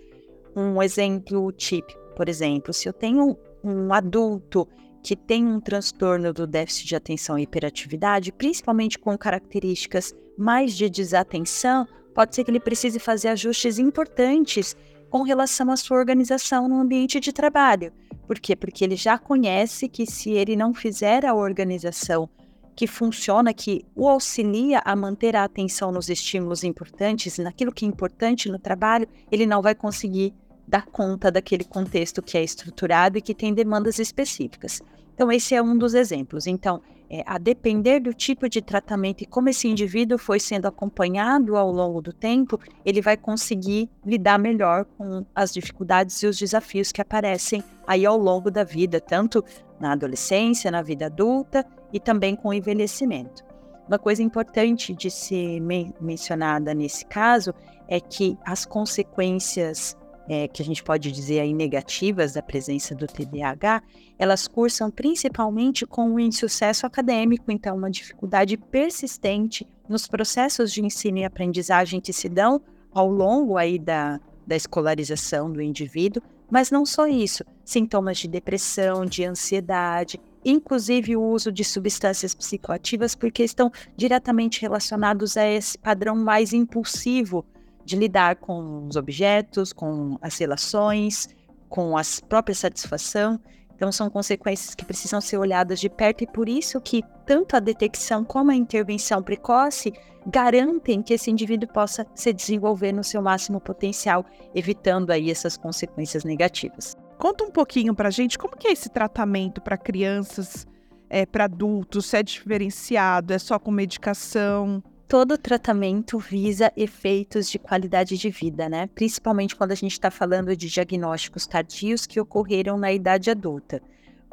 Um 0.56 0.82
exemplo 0.82 1.52
típico, 1.52 2.00
por 2.16 2.28
exemplo, 2.28 2.74
se 2.74 2.90
eu 2.90 2.94
tenho 2.94 3.38
um 3.64 3.94
adulto 3.94 4.68
que 5.04 5.16
tem 5.16 5.46
um 5.46 5.60
transtorno 5.60 6.34
do 6.34 6.46
déficit 6.46 6.88
de 6.88 6.96
atenção 6.96 7.38
e 7.38 7.44
hiperatividade, 7.44 8.32
principalmente 8.32 9.00
com 9.00 9.18
características 9.18 10.14
mais 10.38 10.76
de 10.76 10.90
desatenção, 10.90 11.88
pode 12.18 12.34
ser 12.34 12.44
que 12.44 12.50
ele 12.50 12.60
precise 12.60 12.98
fazer 12.98 13.28
ajustes 13.28 13.78
importantes 13.78 14.76
com 15.08 15.22
relação 15.22 15.70
à 15.70 15.78
sua 15.78 15.98
organização 15.98 16.68
no 16.68 16.80
ambiente 16.80 17.20
de 17.20 17.32
trabalho. 17.32 17.94
Por 18.26 18.40
quê? 18.40 18.56
Porque 18.56 18.84
ele 18.84 18.96
já 18.96 19.20
conhece 19.20 19.88
que 19.88 20.04
se 20.04 20.32
ele 20.32 20.56
não 20.56 20.74
fizer 20.74 21.28
a 21.28 21.36
organização 21.36 22.28
que 22.76 22.88
funciona, 22.88 23.54
que 23.54 23.86
o 23.96 24.10
auxilia 24.10 24.82
a 24.84 24.96
manter 24.96 25.36
a 25.36 25.44
atenção 25.44 25.92
nos 25.92 26.10
estímulos 26.10 26.64
importantes, 26.64 27.38
naquilo 27.38 27.72
que 27.72 27.86
é 27.86 27.88
importante 27.88 28.50
no 28.50 28.58
trabalho, 28.58 29.08
ele 29.32 29.46
não 29.46 29.62
vai 29.62 29.76
conseguir 29.76 30.34
dar 30.68 30.88
conta 30.88 31.32
daquele 31.32 31.66
contexto 31.66 32.24
que 32.24 32.36
é 32.36 32.44
estruturado 32.44 33.20
e 33.20 33.22
que 33.22 33.36
tem 33.36 33.54
demandas 33.54 34.00
específicas. 34.00 34.82
Então, 35.14 35.32
esse 35.32 35.54
é 35.54 35.62
um 35.62 35.78
dos 35.78 35.94
exemplos. 35.94 36.48
Então, 36.48 36.82
é, 37.10 37.24
a 37.26 37.38
depender 37.38 38.00
do 38.00 38.14
tipo 38.14 38.50
de 38.50 38.62
tratamento 38.62 39.22
e 39.22 39.26
como 39.26 39.50
esse 39.50 39.68
indivíduo 39.68 40.18
foi 40.18 40.40
sendo 40.40 40.68
acompanhado 40.68 41.56
ao 41.56 41.72
longo 41.72 42.02
do 42.02 42.12
tempo, 42.12 42.60
ele 42.86 43.02
vai 43.02 43.16
conseguir 43.16 43.90
lidar 44.06 44.38
melhor 44.38 44.86
com 44.98 45.26
as 45.34 45.54
dificuldades 45.54 46.22
e 46.22 46.28
os 46.28 46.38
desafios 46.38 46.92
que 46.92 47.02
aparecem 47.02 47.64
aí 47.86 48.06
ao 48.06 48.18
longo 48.18 48.52
da 48.52 48.64
vida, 48.64 49.00
tanto 49.00 49.44
na 49.80 49.94
adolescência, 49.94 50.72
na 50.72 50.82
vida 50.82 51.06
adulta 51.06 51.66
e 51.94 52.00
também 52.00 52.36
com 52.36 52.50
o 52.50 52.54
envelhecimento. 52.54 53.46
Uma 53.88 53.98
coisa 53.98 54.22
importante 54.22 54.94
de 54.94 55.10
ser 55.10 55.62
men 55.62 55.94
mencionada 56.02 56.74
nesse 56.74 57.06
caso 57.06 57.54
é 57.88 58.02
que 58.02 58.38
as 58.46 58.66
consequências 58.66 59.96
é, 60.28 60.48
que 60.48 60.62
a 60.62 60.66
gente 60.66 60.84
pode 60.84 61.12
dizer 61.12 61.40
aí 61.40 61.54
negativas 61.54 62.34
da 62.34 62.42
presença 62.42 62.94
do 62.94 63.08
TDAH, 63.08 63.82
elas 64.20 64.48
cursam 64.48 64.92
principalmente 64.92 65.86
com 65.86 66.14
o 66.14 66.20
insucesso 66.20 66.86
acadêmico, 66.86 67.52
então 67.52 67.78
uma 67.78 67.90
dificuldade 67.90 68.58
persistente 68.58 69.66
nos 69.88 70.08
processos 70.08 70.72
de 70.72 70.84
ensino 70.84 71.20
e 71.20 71.24
aprendizagem 71.24 72.02
que 72.02 72.12
se 72.12 72.28
dão 72.28 72.62
ao 72.92 73.10
longo 73.10 73.58
aí 73.58 73.80
da, 73.80 74.20
da 74.46 74.56
escolarização 74.56 75.52
do 75.52 75.62
indivíduo, 75.62 76.22
mas 76.50 76.72
não 76.72 76.86
só 76.86 77.08
isso, 77.08 77.44
sintomas 77.64 78.18
de 78.18 78.28
depressão, 78.28 79.06
de 79.06 79.24
ansiedade, 79.24 80.20
inclusive 80.44 81.16
o 81.16 81.22
uso 81.22 81.52
de 81.52 81.64
substâncias 81.64 82.34
psicoativas, 82.34 83.16
porque 83.16 83.44
estão 83.44 83.72
diretamente 83.96 84.62
relacionados 84.62 85.36
a 85.36 85.46
esse 85.46 85.78
padrão 85.78 86.16
mais 86.16 86.54
impulsivo 86.54 87.46
de 87.88 87.96
lidar 87.96 88.36
com 88.36 88.86
os 88.86 88.98
objetos, 88.98 89.72
com 89.72 90.18
as 90.22 90.38
relações, 90.38 91.30
com 91.70 91.98
a 91.98 92.02
própria 92.28 92.54
satisfação. 92.54 93.40
Então, 93.74 93.92
são 93.94 94.10
consequências 94.10 94.76
que 94.76 94.84
precisam 94.84 95.22
ser 95.22 95.38
olhadas 95.38 95.80
de 95.80 95.88
perto 95.88 96.24
e 96.24 96.28
por 96.28 96.50
isso 96.50 96.82
que 96.82 97.02
tanto 97.26 97.56
a 97.56 97.60
detecção 97.60 98.26
como 98.26 98.52
a 98.52 98.56
intervenção 98.56 99.24
precoce 99.24 99.94
garantem 100.26 101.02
que 101.02 101.14
esse 101.14 101.32
indivíduo 101.32 101.70
possa 101.70 102.06
se 102.14 102.34
desenvolver 102.34 102.92
no 102.92 103.06
seu 103.06 103.22
máximo 103.22 103.62
potencial, 103.62 104.26
evitando 104.54 105.12
aí 105.12 105.32
essas 105.32 105.56
consequências 105.56 106.26
negativas. 106.26 106.94
Conta 107.18 107.46
um 107.46 107.52
pouquinho 107.52 107.96
para 107.96 108.10
gente 108.10 108.38
como 108.38 108.58
que 108.58 108.68
é 108.68 108.74
esse 108.74 108.90
tratamento 108.90 109.62
para 109.62 109.78
crianças, 109.78 110.68
é, 111.10 111.26
para 111.26 111.46
adultos, 111.46 112.08
se 112.08 112.18
é 112.18 112.24
diferenciado, 112.24 113.32
é 113.32 113.40
só 113.40 113.58
com 113.58 113.72
medicação? 113.72 114.84
Todo 115.08 115.38
tratamento 115.38 116.20
visa 116.20 116.72
efeitos 116.76 117.50
de 117.50 117.58
qualidade 117.58 118.18
de 118.18 118.30
vida, 118.30 118.68
né? 118.68 118.88
Principalmente 118.94 119.56
quando 119.56 119.72
a 119.72 119.76
gente 119.76 119.94
está 119.94 120.12
falando 120.12 120.56
de 120.56 120.68
diagnósticos 120.68 121.48
tardios 121.48 122.06
que 122.06 122.20
ocorreram 122.20 122.78
na 122.78 122.92
idade 122.92 123.32
adulta. 123.32 123.82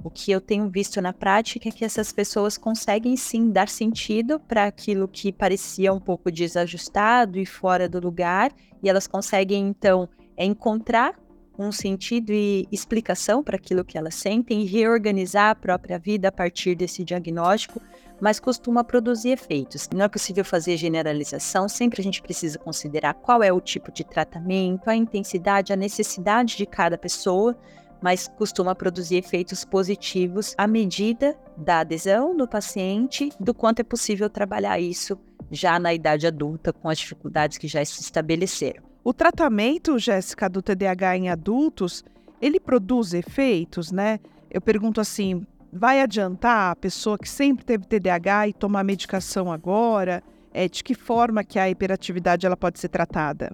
O 0.02 0.10
que 0.10 0.32
eu 0.32 0.40
tenho 0.40 0.68
visto 0.68 1.00
na 1.00 1.12
prática 1.12 1.68
é 1.68 1.72
que 1.72 1.84
essas 1.84 2.12
pessoas 2.12 2.58
conseguem 2.58 3.16
sim 3.16 3.50
dar 3.50 3.68
sentido 3.68 4.40
para 4.40 4.64
aquilo 4.64 5.06
que 5.06 5.32
parecia 5.32 5.92
um 5.92 6.00
pouco 6.00 6.30
desajustado 6.32 7.38
e 7.38 7.46
fora 7.46 7.88
do 7.88 8.00
lugar, 8.00 8.52
e 8.82 8.88
elas 8.88 9.06
conseguem 9.06 9.68
então 9.68 10.08
encontrar 10.36 11.14
um 11.56 11.70
sentido 11.70 12.32
e 12.32 12.66
explicação 12.72 13.44
para 13.44 13.54
aquilo 13.54 13.84
que 13.84 13.96
elas 13.96 14.16
sentem 14.16 14.62
e 14.62 14.66
reorganizar 14.66 15.50
a 15.50 15.54
própria 15.54 16.00
vida 16.00 16.26
a 16.26 16.32
partir 16.32 16.74
desse 16.74 17.04
diagnóstico 17.04 17.80
mas 18.24 18.40
costuma 18.40 18.82
produzir 18.82 19.32
efeitos. 19.32 19.86
Não 19.94 20.06
é 20.06 20.08
possível 20.08 20.42
fazer 20.42 20.78
generalização, 20.78 21.68
sempre 21.68 22.00
a 22.00 22.02
gente 22.02 22.22
precisa 22.22 22.58
considerar 22.58 23.12
qual 23.12 23.42
é 23.42 23.52
o 23.52 23.60
tipo 23.60 23.92
de 23.92 24.02
tratamento, 24.02 24.88
a 24.88 24.96
intensidade, 24.96 25.74
a 25.74 25.76
necessidade 25.76 26.56
de 26.56 26.64
cada 26.64 26.96
pessoa, 26.96 27.54
mas 28.00 28.26
costuma 28.26 28.74
produzir 28.74 29.16
efeitos 29.16 29.62
positivos 29.62 30.54
à 30.56 30.66
medida 30.66 31.38
da 31.54 31.80
adesão 31.80 32.34
do 32.34 32.48
paciente, 32.48 33.30
do 33.38 33.52
quanto 33.52 33.80
é 33.80 33.84
possível 33.84 34.30
trabalhar 34.30 34.80
isso 34.80 35.18
já 35.50 35.78
na 35.78 35.92
idade 35.92 36.26
adulta 36.26 36.72
com 36.72 36.88
as 36.88 36.96
dificuldades 36.96 37.58
que 37.58 37.68
já 37.68 37.84
se 37.84 38.00
estabeleceram. 38.00 38.84
O 39.04 39.12
tratamento, 39.12 39.98
Jéssica, 39.98 40.48
do 40.48 40.62
TDAH 40.62 41.18
em 41.18 41.28
adultos, 41.28 42.02
ele 42.40 42.58
produz 42.58 43.12
efeitos, 43.12 43.92
né? 43.92 44.18
Eu 44.50 44.62
pergunto 44.62 44.98
assim, 44.98 45.46
vai 45.74 46.00
adiantar 46.00 46.70
a 46.70 46.76
pessoa 46.76 47.18
que 47.18 47.28
sempre 47.28 47.64
teve 47.64 47.84
TDAH 47.84 48.48
e 48.48 48.52
tomar 48.52 48.84
medicação 48.84 49.50
agora? 49.50 50.22
É, 50.52 50.68
de 50.68 50.84
que 50.84 50.94
forma 50.94 51.42
que 51.42 51.58
a 51.58 51.68
hiperatividade 51.68 52.46
ela 52.46 52.56
pode 52.56 52.78
ser 52.78 52.88
tratada? 52.88 53.50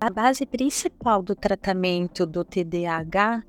A 0.00 0.08
base 0.08 0.46
principal 0.46 1.22
do 1.22 1.34
tratamento 1.34 2.24
do 2.24 2.42
TDAH 2.42 3.42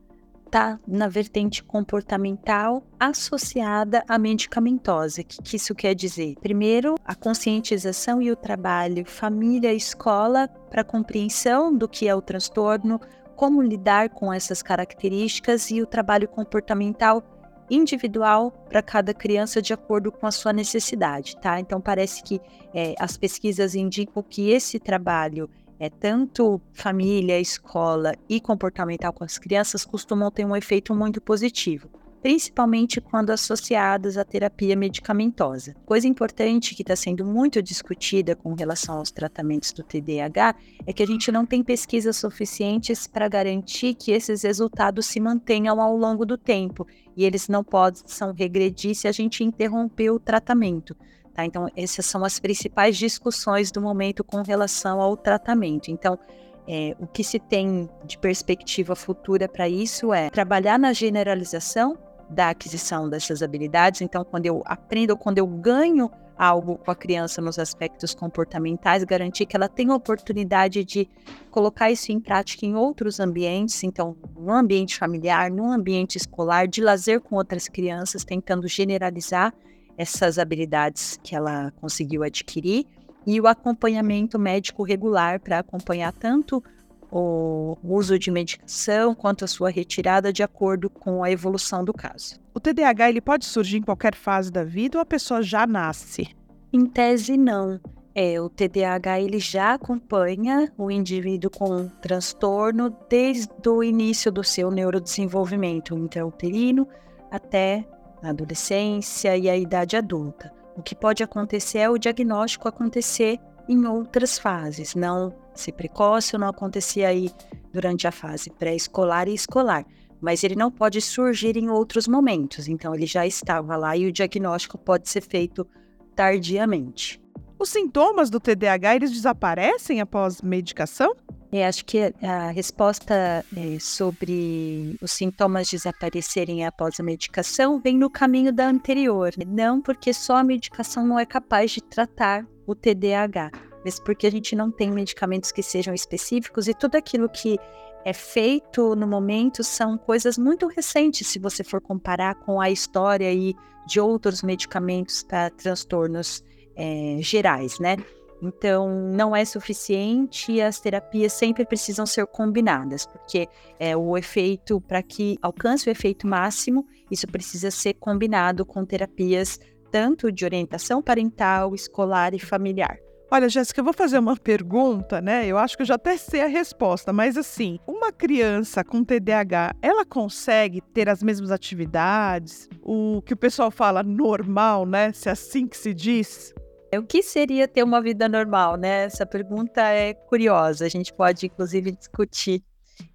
está 0.45 0.77
na 0.85 1.07
vertente 1.07 1.63
comportamental 1.63 2.83
associada 2.99 4.03
à 4.05 4.17
medicamentosa. 4.17 5.21
O 5.21 5.23
que, 5.23 5.41
que 5.41 5.55
isso 5.55 5.73
quer 5.73 5.93
dizer? 5.93 6.35
Primeiro, 6.41 6.95
a 7.05 7.15
conscientização 7.15 8.21
e 8.21 8.31
o 8.31 8.35
trabalho 8.35 9.05
família-escola 9.05 10.49
para 10.69 10.83
compreensão 10.83 11.73
do 11.73 11.87
que 11.87 12.07
é 12.07 12.15
o 12.15 12.21
transtorno, 12.21 12.99
como 13.35 13.61
lidar 13.61 14.09
com 14.09 14.33
essas 14.33 14.61
características 14.61 15.71
e 15.71 15.81
o 15.81 15.85
trabalho 15.85 16.27
comportamental 16.27 17.23
individual 17.69 18.51
para 18.69 18.81
cada 18.81 19.13
criança 19.13 19.61
de 19.61 19.73
acordo 19.73 20.11
com 20.11 20.25
a 20.25 20.31
sua 20.31 20.53
necessidade, 20.53 21.37
tá? 21.37 21.59
Então 21.59 21.79
parece 21.79 22.23
que 22.23 22.41
é, 22.73 22.95
as 22.99 23.17
pesquisas 23.17 23.75
indicam 23.75 24.23
que 24.23 24.49
esse 24.49 24.79
trabalho 24.79 25.49
é 25.79 25.89
tanto 25.89 26.59
família, 26.73 27.39
escola 27.39 28.13
e 28.27 28.41
comportamental 28.41 29.13
com 29.13 29.23
as 29.23 29.37
crianças 29.37 29.85
costumam 29.85 30.29
ter 30.29 30.45
um 30.45 30.55
efeito 30.55 30.93
muito 30.93 31.21
positivo 31.21 31.89
principalmente 32.21 32.99
quando 32.99 33.31
associadas 33.31 34.17
à 34.17 34.23
terapia 34.23 34.75
medicamentosa. 34.75 35.75
Coisa 35.85 36.07
importante 36.07 36.75
que 36.75 36.81
está 36.81 36.95
sendo 36.95 37.25
muito 37.25 37.61
discutida 37.61 38.35
com 38.35 38.53
relação 38.53 38.97
aos 38.97 39.11
tratamentos 39.11 39.71
do 39.71 39.83
TDAH 39.83 40.55
é 40.85 40.93
que 40.93 41.03
a 41.03 41.07
gente 41.07 41.31
não 41.31 41.45
tem 41.45 41.63
pesquisas 41.63 42.17
suficientes 42.17 43.07
para 43.07 43.27
garantir 43.27 43.93
que 43.93 44.11
esses 44.11 44.43
resultados 44.43 45.05
se 45.05 45.19
mantenham 45.19 45.81
ao 45.81 45.95
longo 45.95 46.25
do 46.25 46.37
tempo 46.37 46.85
e 47.15 47.23
eles 47.23 47.47
não 47.47 47.63
possam 47.63 48.33
regredir 48.33 48.95
se 48.95 49.07
a 49.07 49.11
gente 49.11 49.43
interromper 49.43 50.09
o 50.09 50.19
tratamento. 50.19 50.95
Tá? 51.33 51.45
Então, 51.45 51.67
essas 51.75 52.05
são 52.05 52.23
as 52.25 52.39
principais 52.39 52.97
discussões 52.97 53.71
do 53.71 53.81
momento 53.81 54.23
com 54.23 54.41
relação 54.41 54.99
ao 54.99 55.15
tratamento. 55.15 55.89
Então, 55.89 56.19
é, 56.67 56.95
o 56.99 57.07
que 57.07 57.23
se 57.23 57.39
tem 57.39 57.89
de 58.05 58.17
perspectiva 58.17 58.95
futura 58.95 59.47
para 59.47 59.67
isso 59.67 60.13
é 60.13 60.29
trabalhar 60.29 60.77
na 60.77 60.93
generalização 60.93 61.97
da 62.29 62.49
aquisição 62.49 63.09
dessas 63.09 63.41
habilidades. 63.41 64.01
Então, 64.01 64.23
quando 64.23 64.45
eu 64.45 64.61
aprendo, 64.65 65.17
quando 65.17 65.37
eu 65.37 65.47
ganho 65.47 66.09
algo 66.37 66.77
com 66.77 66.89
a 66.89 66.95
criança 66.95 67.41
nos 67.41 67.59
aspectos 67.59 68.15
comportamentais, 68.15 69.03
garantir 69.03 69.45
que 69.45 69.57
ela 69.57 69.67
tenha 69.67 69.91
a 69.91 69.95
oportunidade 69.95 70.85
de 70.85 71.09
colocar 71.51 71.91
isso 71.91 72.13
em 72.13 72.19
prática 72.19 72.65
em 72.65 72.75
outros 72.75 73.19
ambientes, 73.19 73.83
então, 73.83 74.15
no 74.37 74.53
ambiente 74.53 74.97
familiar, 74.97 75.51
no 75.51 75.69
ambiente 75.69 76.15
escolar, 76.15 76.65
de 76.65 76.81
lazer 76.81 77.19
com 77.19 77.35
outras 77.35 77.67
crianças, 77.67 78.23
tentando 78.23 78.67
generalizar 78.69 79.53
essas 79.97 80.39
habilidades 80.39 81.19
que 81.21 81.35
ela 81.35 81.71
conseguiu 81.81 82.23
adquirir, 82.23 82.85
e 83.27 83.41
o 83.41 83.47
acompanhamento 83.47 84.39
médico 84.39 84.81
regular 84.81 85.41
para 85.41 85.59
acompanhar 85.59 86.13
tanto 86.13 86.63
o 87.11 87.77
uso 87.83 88.17
de 88.19 88.29
medicação 88.31 89.15
quanto 89.15 89.43
a 89.43 89.47
sua 89.47 89.69
retirada 89.69 90.31
de 90.31 90.43
acordo 90.43 90.89
com 90.89 91.23
a 91.23 91.31
evolução 91.31 91.83
do 91.83 91.93
caso. 91.93 92.39
O 92.53 92.59
TDAH 92.59 93.09
ele 93.09 93.21
pode 93.21 93.45
surgir 93.45 93.77
em 93.77 93.81
qualquer 93.81 94.15
fase 94.15 94.51
da 94.51 94.63
vida 94.63 94.97
ou 94.97 95.01
a 95.01 95.05
pessoa 95.05 95.41
já 95.41 95.65
nasce? 95.65 96.27
Em 96.71 96.85
tese, 96.85 97.35
não. 97.35 97.79
É, 98.13 98.39
o 98.41 98.49
TDAH 98.49 99.21
ele 99.21 99.39
já 99.39 99.75
acompanha 99.75 100.71
o 100.77 100.91
indivíduo 100.91 101.49
com 101.49 101.87
transtorno 102.01 102.95
desde 103.09 103.69
o 103.69 103.83
início 103.83 104.31
do 104.31 104.43
seu 104.43 104.69
neurodesenvolvimento 104.69 105.97
intrauterino 105.97 106.87
até 107.31 107.85
a 108.21 108.29
adolescência 108.29 109.37
e 109.37 109.49
a 109.49 109.55
idade 109.55 109.95
adulta. 109.95 110.51
O 110.75 110.81
que 110.81 110.95
pode 110.95 111.23
acontecer 111.23 111.79
é 111.79 111.89
o 111.89 111.97
diagnóstico 111.97 112.67
acontecer 112.67 113.39
em 113.69 113.85
outras 113.85 114.39
fases, 114.39 114.95
não 114.95 115.33
se 115.53 115.71
precoce 115.71 116.35
ou 116.35 116.39
não 116.39 116.49
acontecer 116.49 117.05
aí 117.05 117.29
durante 117.71 118.07
a 118.07 118.11
fase 118.11 118.49
pré-escolar 118.49 119.27
e 119.27 119.35
escolar, 119.35 119.85
mas 120.19 120.43
ele 120.43 120.55
não 120.55 120.71
pode 120.71 120.99
surgir 120.99 121.55
em 121.55 121.69
outros 121.69 122.07
momentos, 122.07 122.67
então 122.67 122.95
ele 122.95 123.05
já 123.05 123.27
estava 123.27 123.77
lá 123.77 123.95
e 123.95 124.07
o 124.07 124.11
diagnóstico 124.11 124.77
pode 124.77 125.07
ser 125.07 125.21
feito 125.21 125.67
tardiamente. 126.15 127.21
Os 127.59 127.69
sintomas 127.69 128.29
do 128.29 128.39
TDAH 128.39 128.95
eles 128.95 129.11
desaparecem 129.11 130.01
após 130.01 130.41
medicação? 130.41 131.15
É, 131.51 131.65
acho 131.67 131.83
que 131.83 132.13
a 132.21 132.51
resposta 132.51 133.43
é, 133.55 133.79
sobre 133.79 134.95
os 135.01 135.11
sintomas 135.11 135.67
desaparecerem 135.67 136.65
após 136.65 136.99
a 136.99 137.03
medicação 137.03 137.79
vem 137.79 137.97
no 137.97 138.09
caminho 138.09 138.53
da 138.53 138.67
anterior. 138.67 139.31
Não 139.47 139.81
porque 139.81 140.13
só 140.13 140.37
a 140.37 140.43
medicação 140.43 141.05
não 141.05 141.19
é 141.19 141.25
capaz 141.25 141.71
de 141.71 141.81
tratar 141.81 142.45
o 142.69 142.75
TDAH, 142.75 143.51
mas 143.83 143.99
porque 143.99 144.27
a 144.27 144.31
gente 144.31 144.55
não 144.55 144.71
tem 144.71 144.91
medicamentos 144.91 145.51
que 145.51 145.63
sejam 145.63 145.93
específicos 145.93 146.67
e 146.67 146.73
tudo 146.73 146.95
aquilo 146.95 147.29
que 147.29 147.57
é 148.05 148.13
feito 148.13 148.95
no 148.95 149.07
momento 149.07 149.63
são 149.63 149.97
coisas 149.97 150.37
muito 150.37 150.67
recentes, 150.67 151.27
se 151.27 151.39
você 151.39 151.63
for 151.63 151.81
comparar 151.81 152.35
com 152.35 152.61
a 152.61 152.69
história 152.69 153.27
aí 153.27 153.53
de 153.85 153.99
outros 153.99 154.41
medicamentos 154.41 155.23
para 155.23 155.49
transtornos 155.49 156.43
é, 156.75 157.17
gerais, 157.21 157.79
né? 157.79 157.97
Então, 158.41 158.89
não 159.11 159.35
é 159.35 159.43
suficiente 159.43 160.53
e 160.53 160.61
as 160.61 160.79
terapias 160.79 161.33
sempre 161.33 161.65
precisam 161.65 162.05
ser 162.05 162.25
combinadas, 162.27 163.05
porque 163.05 163.49
é, 163.77 163.97
o 163.97 164.17
efeito, 164.17 164.79
para 164.79 165.03
que 165.03 165.37
alcance 165.41 165.89
o 165.89 165.91
efeito 165.91 166.25
máximo, 166.25 166.87
isso 167.11 167.27
precisa 167.27 167.69
ser 167.69 167.95
combinado 167.95 168.65
com 168.65 168.85
terapias 168.85 169.59
tanto 169.91 170.31
de 170.31 170.45
orientação 170.45 171.01
parental, 171.01 171.73
escolar 171.73 172.33
e 172.33 172.39
familiar. 172.39 172.97
Olha, 173.31 173.47
Jéssica, 173.47 173.79
eu 173.79 173.85
vou 173.85 173.93
fazer 173.93 174.17
uma 174.17 174.35
pergunta, 174.35 175.21
né? 175.21 175.45
Eu 175.45 175.55
acho 175.59 175.77
que 175.77 175.83
eu 175.83 175.85
já 175.85 175.95
até 175.95 176.17
sei 176.17 176.41
a 176.41 176.47
resposta, 176.47 177.13
mas 177.13 177.37
assim, 177.37 177.77
uma 177.85 178.11
criança 178.11 178.83
com 178.83 179.03
TDAH, 179.03 179.75
ela 179.83 180.03
consegue 180.03 180.81
ter 180.81 181.07
as 181.07 181.21
mesmas 181.21 181.51
atividades? 181.51 182.67
O 182.81 183.21
que 183.21 183.33
o 183.33 183.37
pessoal 183.37 183.69
fala 183.69 184.01
normal, 184.01 184.83
né? 184.83 185.13
Se 185.13 185.29
é 185.29 185.33
assim 185.33 185.67
que 185.67 185.77
se 185.77 185.93
diz? 185.93 186.55
O 186.91 187.03
que 187.03 187.21
seria 187.21 187.67
ter 187.67 187.83
uma 187.83 188.01
vida 188.01 188.27
normal, 188.27 188.75
né? 188.75 189.03
Essa 189.03 189.27
pergunta 189.27 189.79
é 189.81 190.15
curiosa. 190.15 190.85
A 190.85 190.89
gente 190.89 191.13
pode, 191.13 191.45
inclusive, 191.45 191.91
discutir 191.91 192.63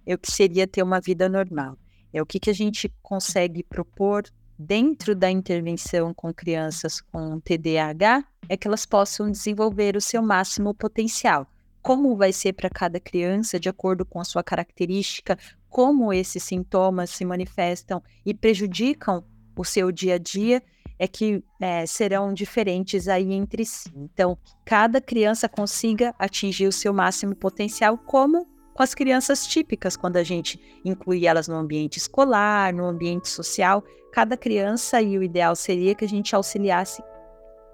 o 0.07 0.17
que 0.17 0.31
seria 0.31 0.65
ter 0.65 0.81
uma 0.81 1.01
vida 1.01 1.27
normal. 1.27 1.77
É 2.13 2.21
o 2.21 2.25
que, 2.25 2.39
que 2.39 2.49
a 2.49 2.53
gente 2.53 2.89
consegue 3.03 3.63
propor 3.63 4.23
dentro 4.57 5.15
da 5.15 5.29
intervenção 5.29 6.13
com 6.13 6.33
crianças 6.33 7.01
com 7.01 7.39
TDAH 7.39 8.23
é 8.47 8.55
que 8.55 8.67
elas 8.67 8.85
possam 8.85 9.29
desenvolver 9.29 9.95
o 9.95 10.01
seu 10.01 10.21
máximo 10.21 10.73
potencial. 10.73 11.47
Como 11.81 12.15
vai 12.15 12.33
ser 12.33 12.53
para 12.53 12.69
cada 12.69 12.99
criança, 12.99 13.59
de 13.59 13.69
acordo 13.69 14.05
com 14.05 14.19
a 14.19 14.23
sua 14.23 14.43
característica, 14.43 15.37
como 15.69 16.11
esses 16.11 16.41
sintomas 16.43 17.09
se 17.09 17.25
manifestam 17.25 18.01
e 18.25 18.33
prejudicam 18.33 19.23
o 19.55 19.63
seu 19.63 19.91
dia 19.91 20.15
a 20.15 20.17
dia, 20.17 20.63
é 20.97 21.07
que 21.07 21.43
é, 21.59 21.85
serão 21.85 22.33
diferentes 22.33 23.07
aí 23.07 23.33
entre 23.33 23.65
si. 23.65 23.91
Então, 23.95 24.37
cada 24.63 25.01
criança 25.01 25.47
consiga 25.49 26.15
atingir 26.17 26.67
o 26.67 26.71
seu 26.71 26.93
máximo 26.93 27.35
potencial, 27.35 27.97
como 27.97 28.47
com 28.75 28.83
as 28.83 28.93
crianças 28.93 29.47
típicas, 29.47 29.95
quando 29.95 30.17
a 30.17 30.23
gente 30.23 30.59
inclui 30.83 31.25
elas 31.25 31.47
no 31.47 31.55
ambiente 31.55 31.97
escolar, 31.97 32.73
no 32.73 32.83
ambiente 32.85 33.29
social. 33.29 33.81
Cada 34.11 34.35
criança, 34.35 35.01
e 35.01 35.17
o 35.17 35.23
ideal 35.23 35.55
seria 35.55 35.95
que 35.95 36.03
a 36.03 36.07
gente 36.07 36.35
auxiliasse 36.35 37.01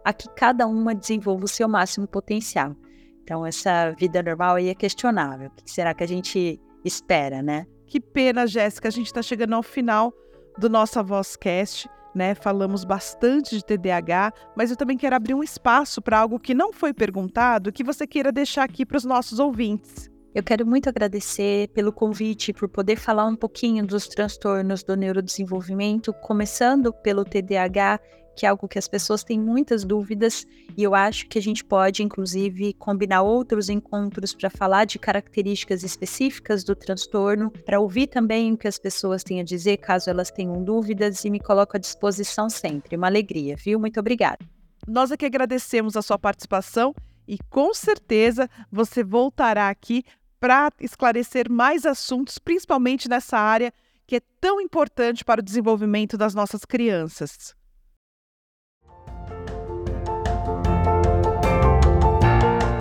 a 0.06 0.14
que 0.14 0.30
cada 0.36 0.68
uma 0.68 0.94
desenvolva 0.94 1.46
o 1.46 1.48
seu 1.48 1.68
máximo 1.68 2.08
potencial. 2.08 2.76
Então, 3.24 3.44
essa 3.44 3.92
vida 3.92 4.22
normal 4.22 4.56
aí 4.56 4.70
é 4.70 4.76
questionável. 4.76 5.48
O 5.48 5.64
que 5.64 5.72
será 5.72 5.92
que 5.96 6.04
a 6.04 6.08
gente 6.08 6.62
espera, 6.86 7.42
né? 7.42 7.66
Que 7.88 8.00
pena, 8.00 8.46
Jéssica, 8.46 8.88
a 8.88 8.92
gente 8.92 9.08
está 9.08 9.24
chegando 9.24 9.56
ao 9.56 9.64
final 9.64 10.14
do 10.60 10.70
nosso 10.70 11.04
Vozcast. 11.04 11.90
Né, 12.14 12.36
falamos 12.36 12.84
bastante 12.84 13.56
de 13.56 13.64
TDAH, 13.64 14.34
mas 14.54 14.70
eu 14.70 14.76
também 14.76 14.98
quero 14.98 15.16
abrir 15.16 15.34
um 15.34 15.42
espaço 15.42 16.02
para 16.02 16.20
algo 16.20 16.38
que 16.38 16.54
não 16.54 16.74
foi 16.74 16.94
perguntado, 16.94 17.72
que 17.72 17.86
você 17.86 18.06
queira 18.06 18.34
deixar 18.34 18.66
aqui 18.66 18.86
para 18.86 18.98
os 18.98 19.06
nossos 19.06 19.40
ouvintes. 19.40 20.12
Eu 20.34 20.42
quero 20.42 20.66
muito 20.66 20.88
agradecer 20.88 21.68
pelo 21.70 21.92
convite, 21.92 22.54
por 22.54 22.70
poder 22.70 22.96
falar 22.96 23.26
um 23.26 23.36
pouquinho 23.36 23.86
dos 23.86 24.08
transtornos 24.08 24.82
do 24.82 24.96
neurodesenvolvimento, 24.96 26.14
começando 26.14 26.94
pelo 26.94 27.26
TDAH 27.26 28.00
que 28.36 28.46
é 28.46 28.50
algo 28.50 28.68
que 28.68 28.80
as 28.80 28.88
pessoas 28.88 29.24
têm 29.24 29.40
muitas 29.40 29.84
dúvidas 29.84 30.46
e 30.78 30.84
eu 30.84 30.96
acho 30.96 31.28
que 31.28 31.38
a 31.38 31.42
gente 31.42 31.64
pode, 31.64 32.02
inclusive, 32.02 32.74
combinar 32.74 33.22
outros 33.22 33.70
encontros 33.70 34.34
para 34.34 34.50
falar 34.50 34.86
de 34.86 34.98
características 34.98 35.84
específicas 35.84 36.64
do 36.64 36.76
transtorno, 36.76 37.52
para 37.52 37.80
ouvir 37.80 38.08
também 38.08 38.54
o 38.54 38.58
que 38.58 38.68
as 38.68 38.80
pessoas 38.80 39.24
têm 39.24 39.42
a 39.42 39.44
dizer, 39.44 39.78
caso 39.78 40.10
elas 40.10 40.32
tenham 40.32 40.64
dúvidas, 40.64 41.24
e 41.26 41.30
me 41.30 41.40
coloco 41.40 41.76
à 41.76 41.80
disposição 41.80 42.50
sempre. 42.50 42.96
Uma 42.96 43.08
alegria, 43.08 43.56
viu? 43.58 43.80
Muito 43.80 44.00
obrigada. 44.00 44.40
Nós 44.88 45.12
é 45.12 45.18
que 45.18 45.26
agradecemos 45.26 45.96
a 45.96 46.02
sua 46.02 46.18
participação 46.18 46.96
e 47.28 47.38
com 47.50 47.74
certeza 47.74 48.50
você 48.72 49.04
voltará 49.04 49.70
aqui 49.70 50.04
para 50.42 50.72
esclarecer 50.82 51.52
mais 51.52 51.86
assuntos, 51.86 52.40
principalmente 52.40 53.08
nessa 53.08 53.38
área 53.38 53.72
que 54.08 54.16
é 54.16 54.22
tão 54.42 54.60
importante 54.60 55.24
para 55.24 55.40
o 55.40 55.44
desenvolvimento 55.44 56.18
das 56.18 56.34
nossas 56.34 56.66
crianças. 56.66 57.54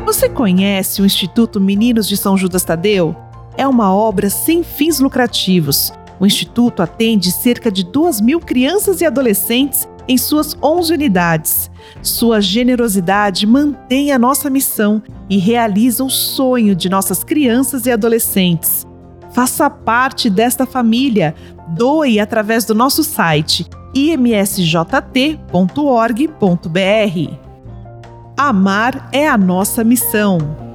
Você 0.06 0.28
conhece 0.28 1.02
o 1.02 1.06
Instituto 1.06 1.60
Meninos 1.60 2.08
de 2.08 2.16
São 2.16 2.36
Judas 2.36 2.64
Tadeu? 2.64 3.14
É 3.56 3.68
uma 3.68 3.94
obra 3.94 4.30
sem 4.30 4.64
fins 4.64 4.98
lucrativos. 4.98 5.92
O 6.18 6.26
Instituto 6.26 6.82
atende 6.82 7.30
cerca 7.30 7.70
de 7.70 7.84
2 7.84 8.22
mil 8.22 8.40
crianças 8.40 9.02
e 9.02 9.04
adolescentes 9.04 9.86
em 10.08 10.16
suas 10.16 10.56
11 10.62 10.94
unidades. 10.94 11.69
Sua 12.02 12.40
generosidade 12.40 13.46
mantém 13.46 14.12
a 14.12 14.18
nossa 14.18 14.48
missão 14.48 15.02
e 15.28 15.36
realiza 15.38 16.02
o 16.02 16.10
sonho 16.10 16.74
de 16.74 16.88
nossas 16.88 17.22
crianças 17.22 17.86
e 17.86 17.92
adolescentes. 17.92 18.86
Faça 19.32 19.68
parte 19.70 20.28
desta 20.28 20.66
família. 20.66 21.34
Doe 21.68 22.18
através 22.18 22.64
do 22.64 22.74
nosso 22.74 23.04
site 23.04 23.66
imsjt.org.br. 23.94 25.40
Amar 28.36 29.08
é 29.12 29.28
a 29.28 29.36
nossa 29.36 29.84
missão. 29.84 30.69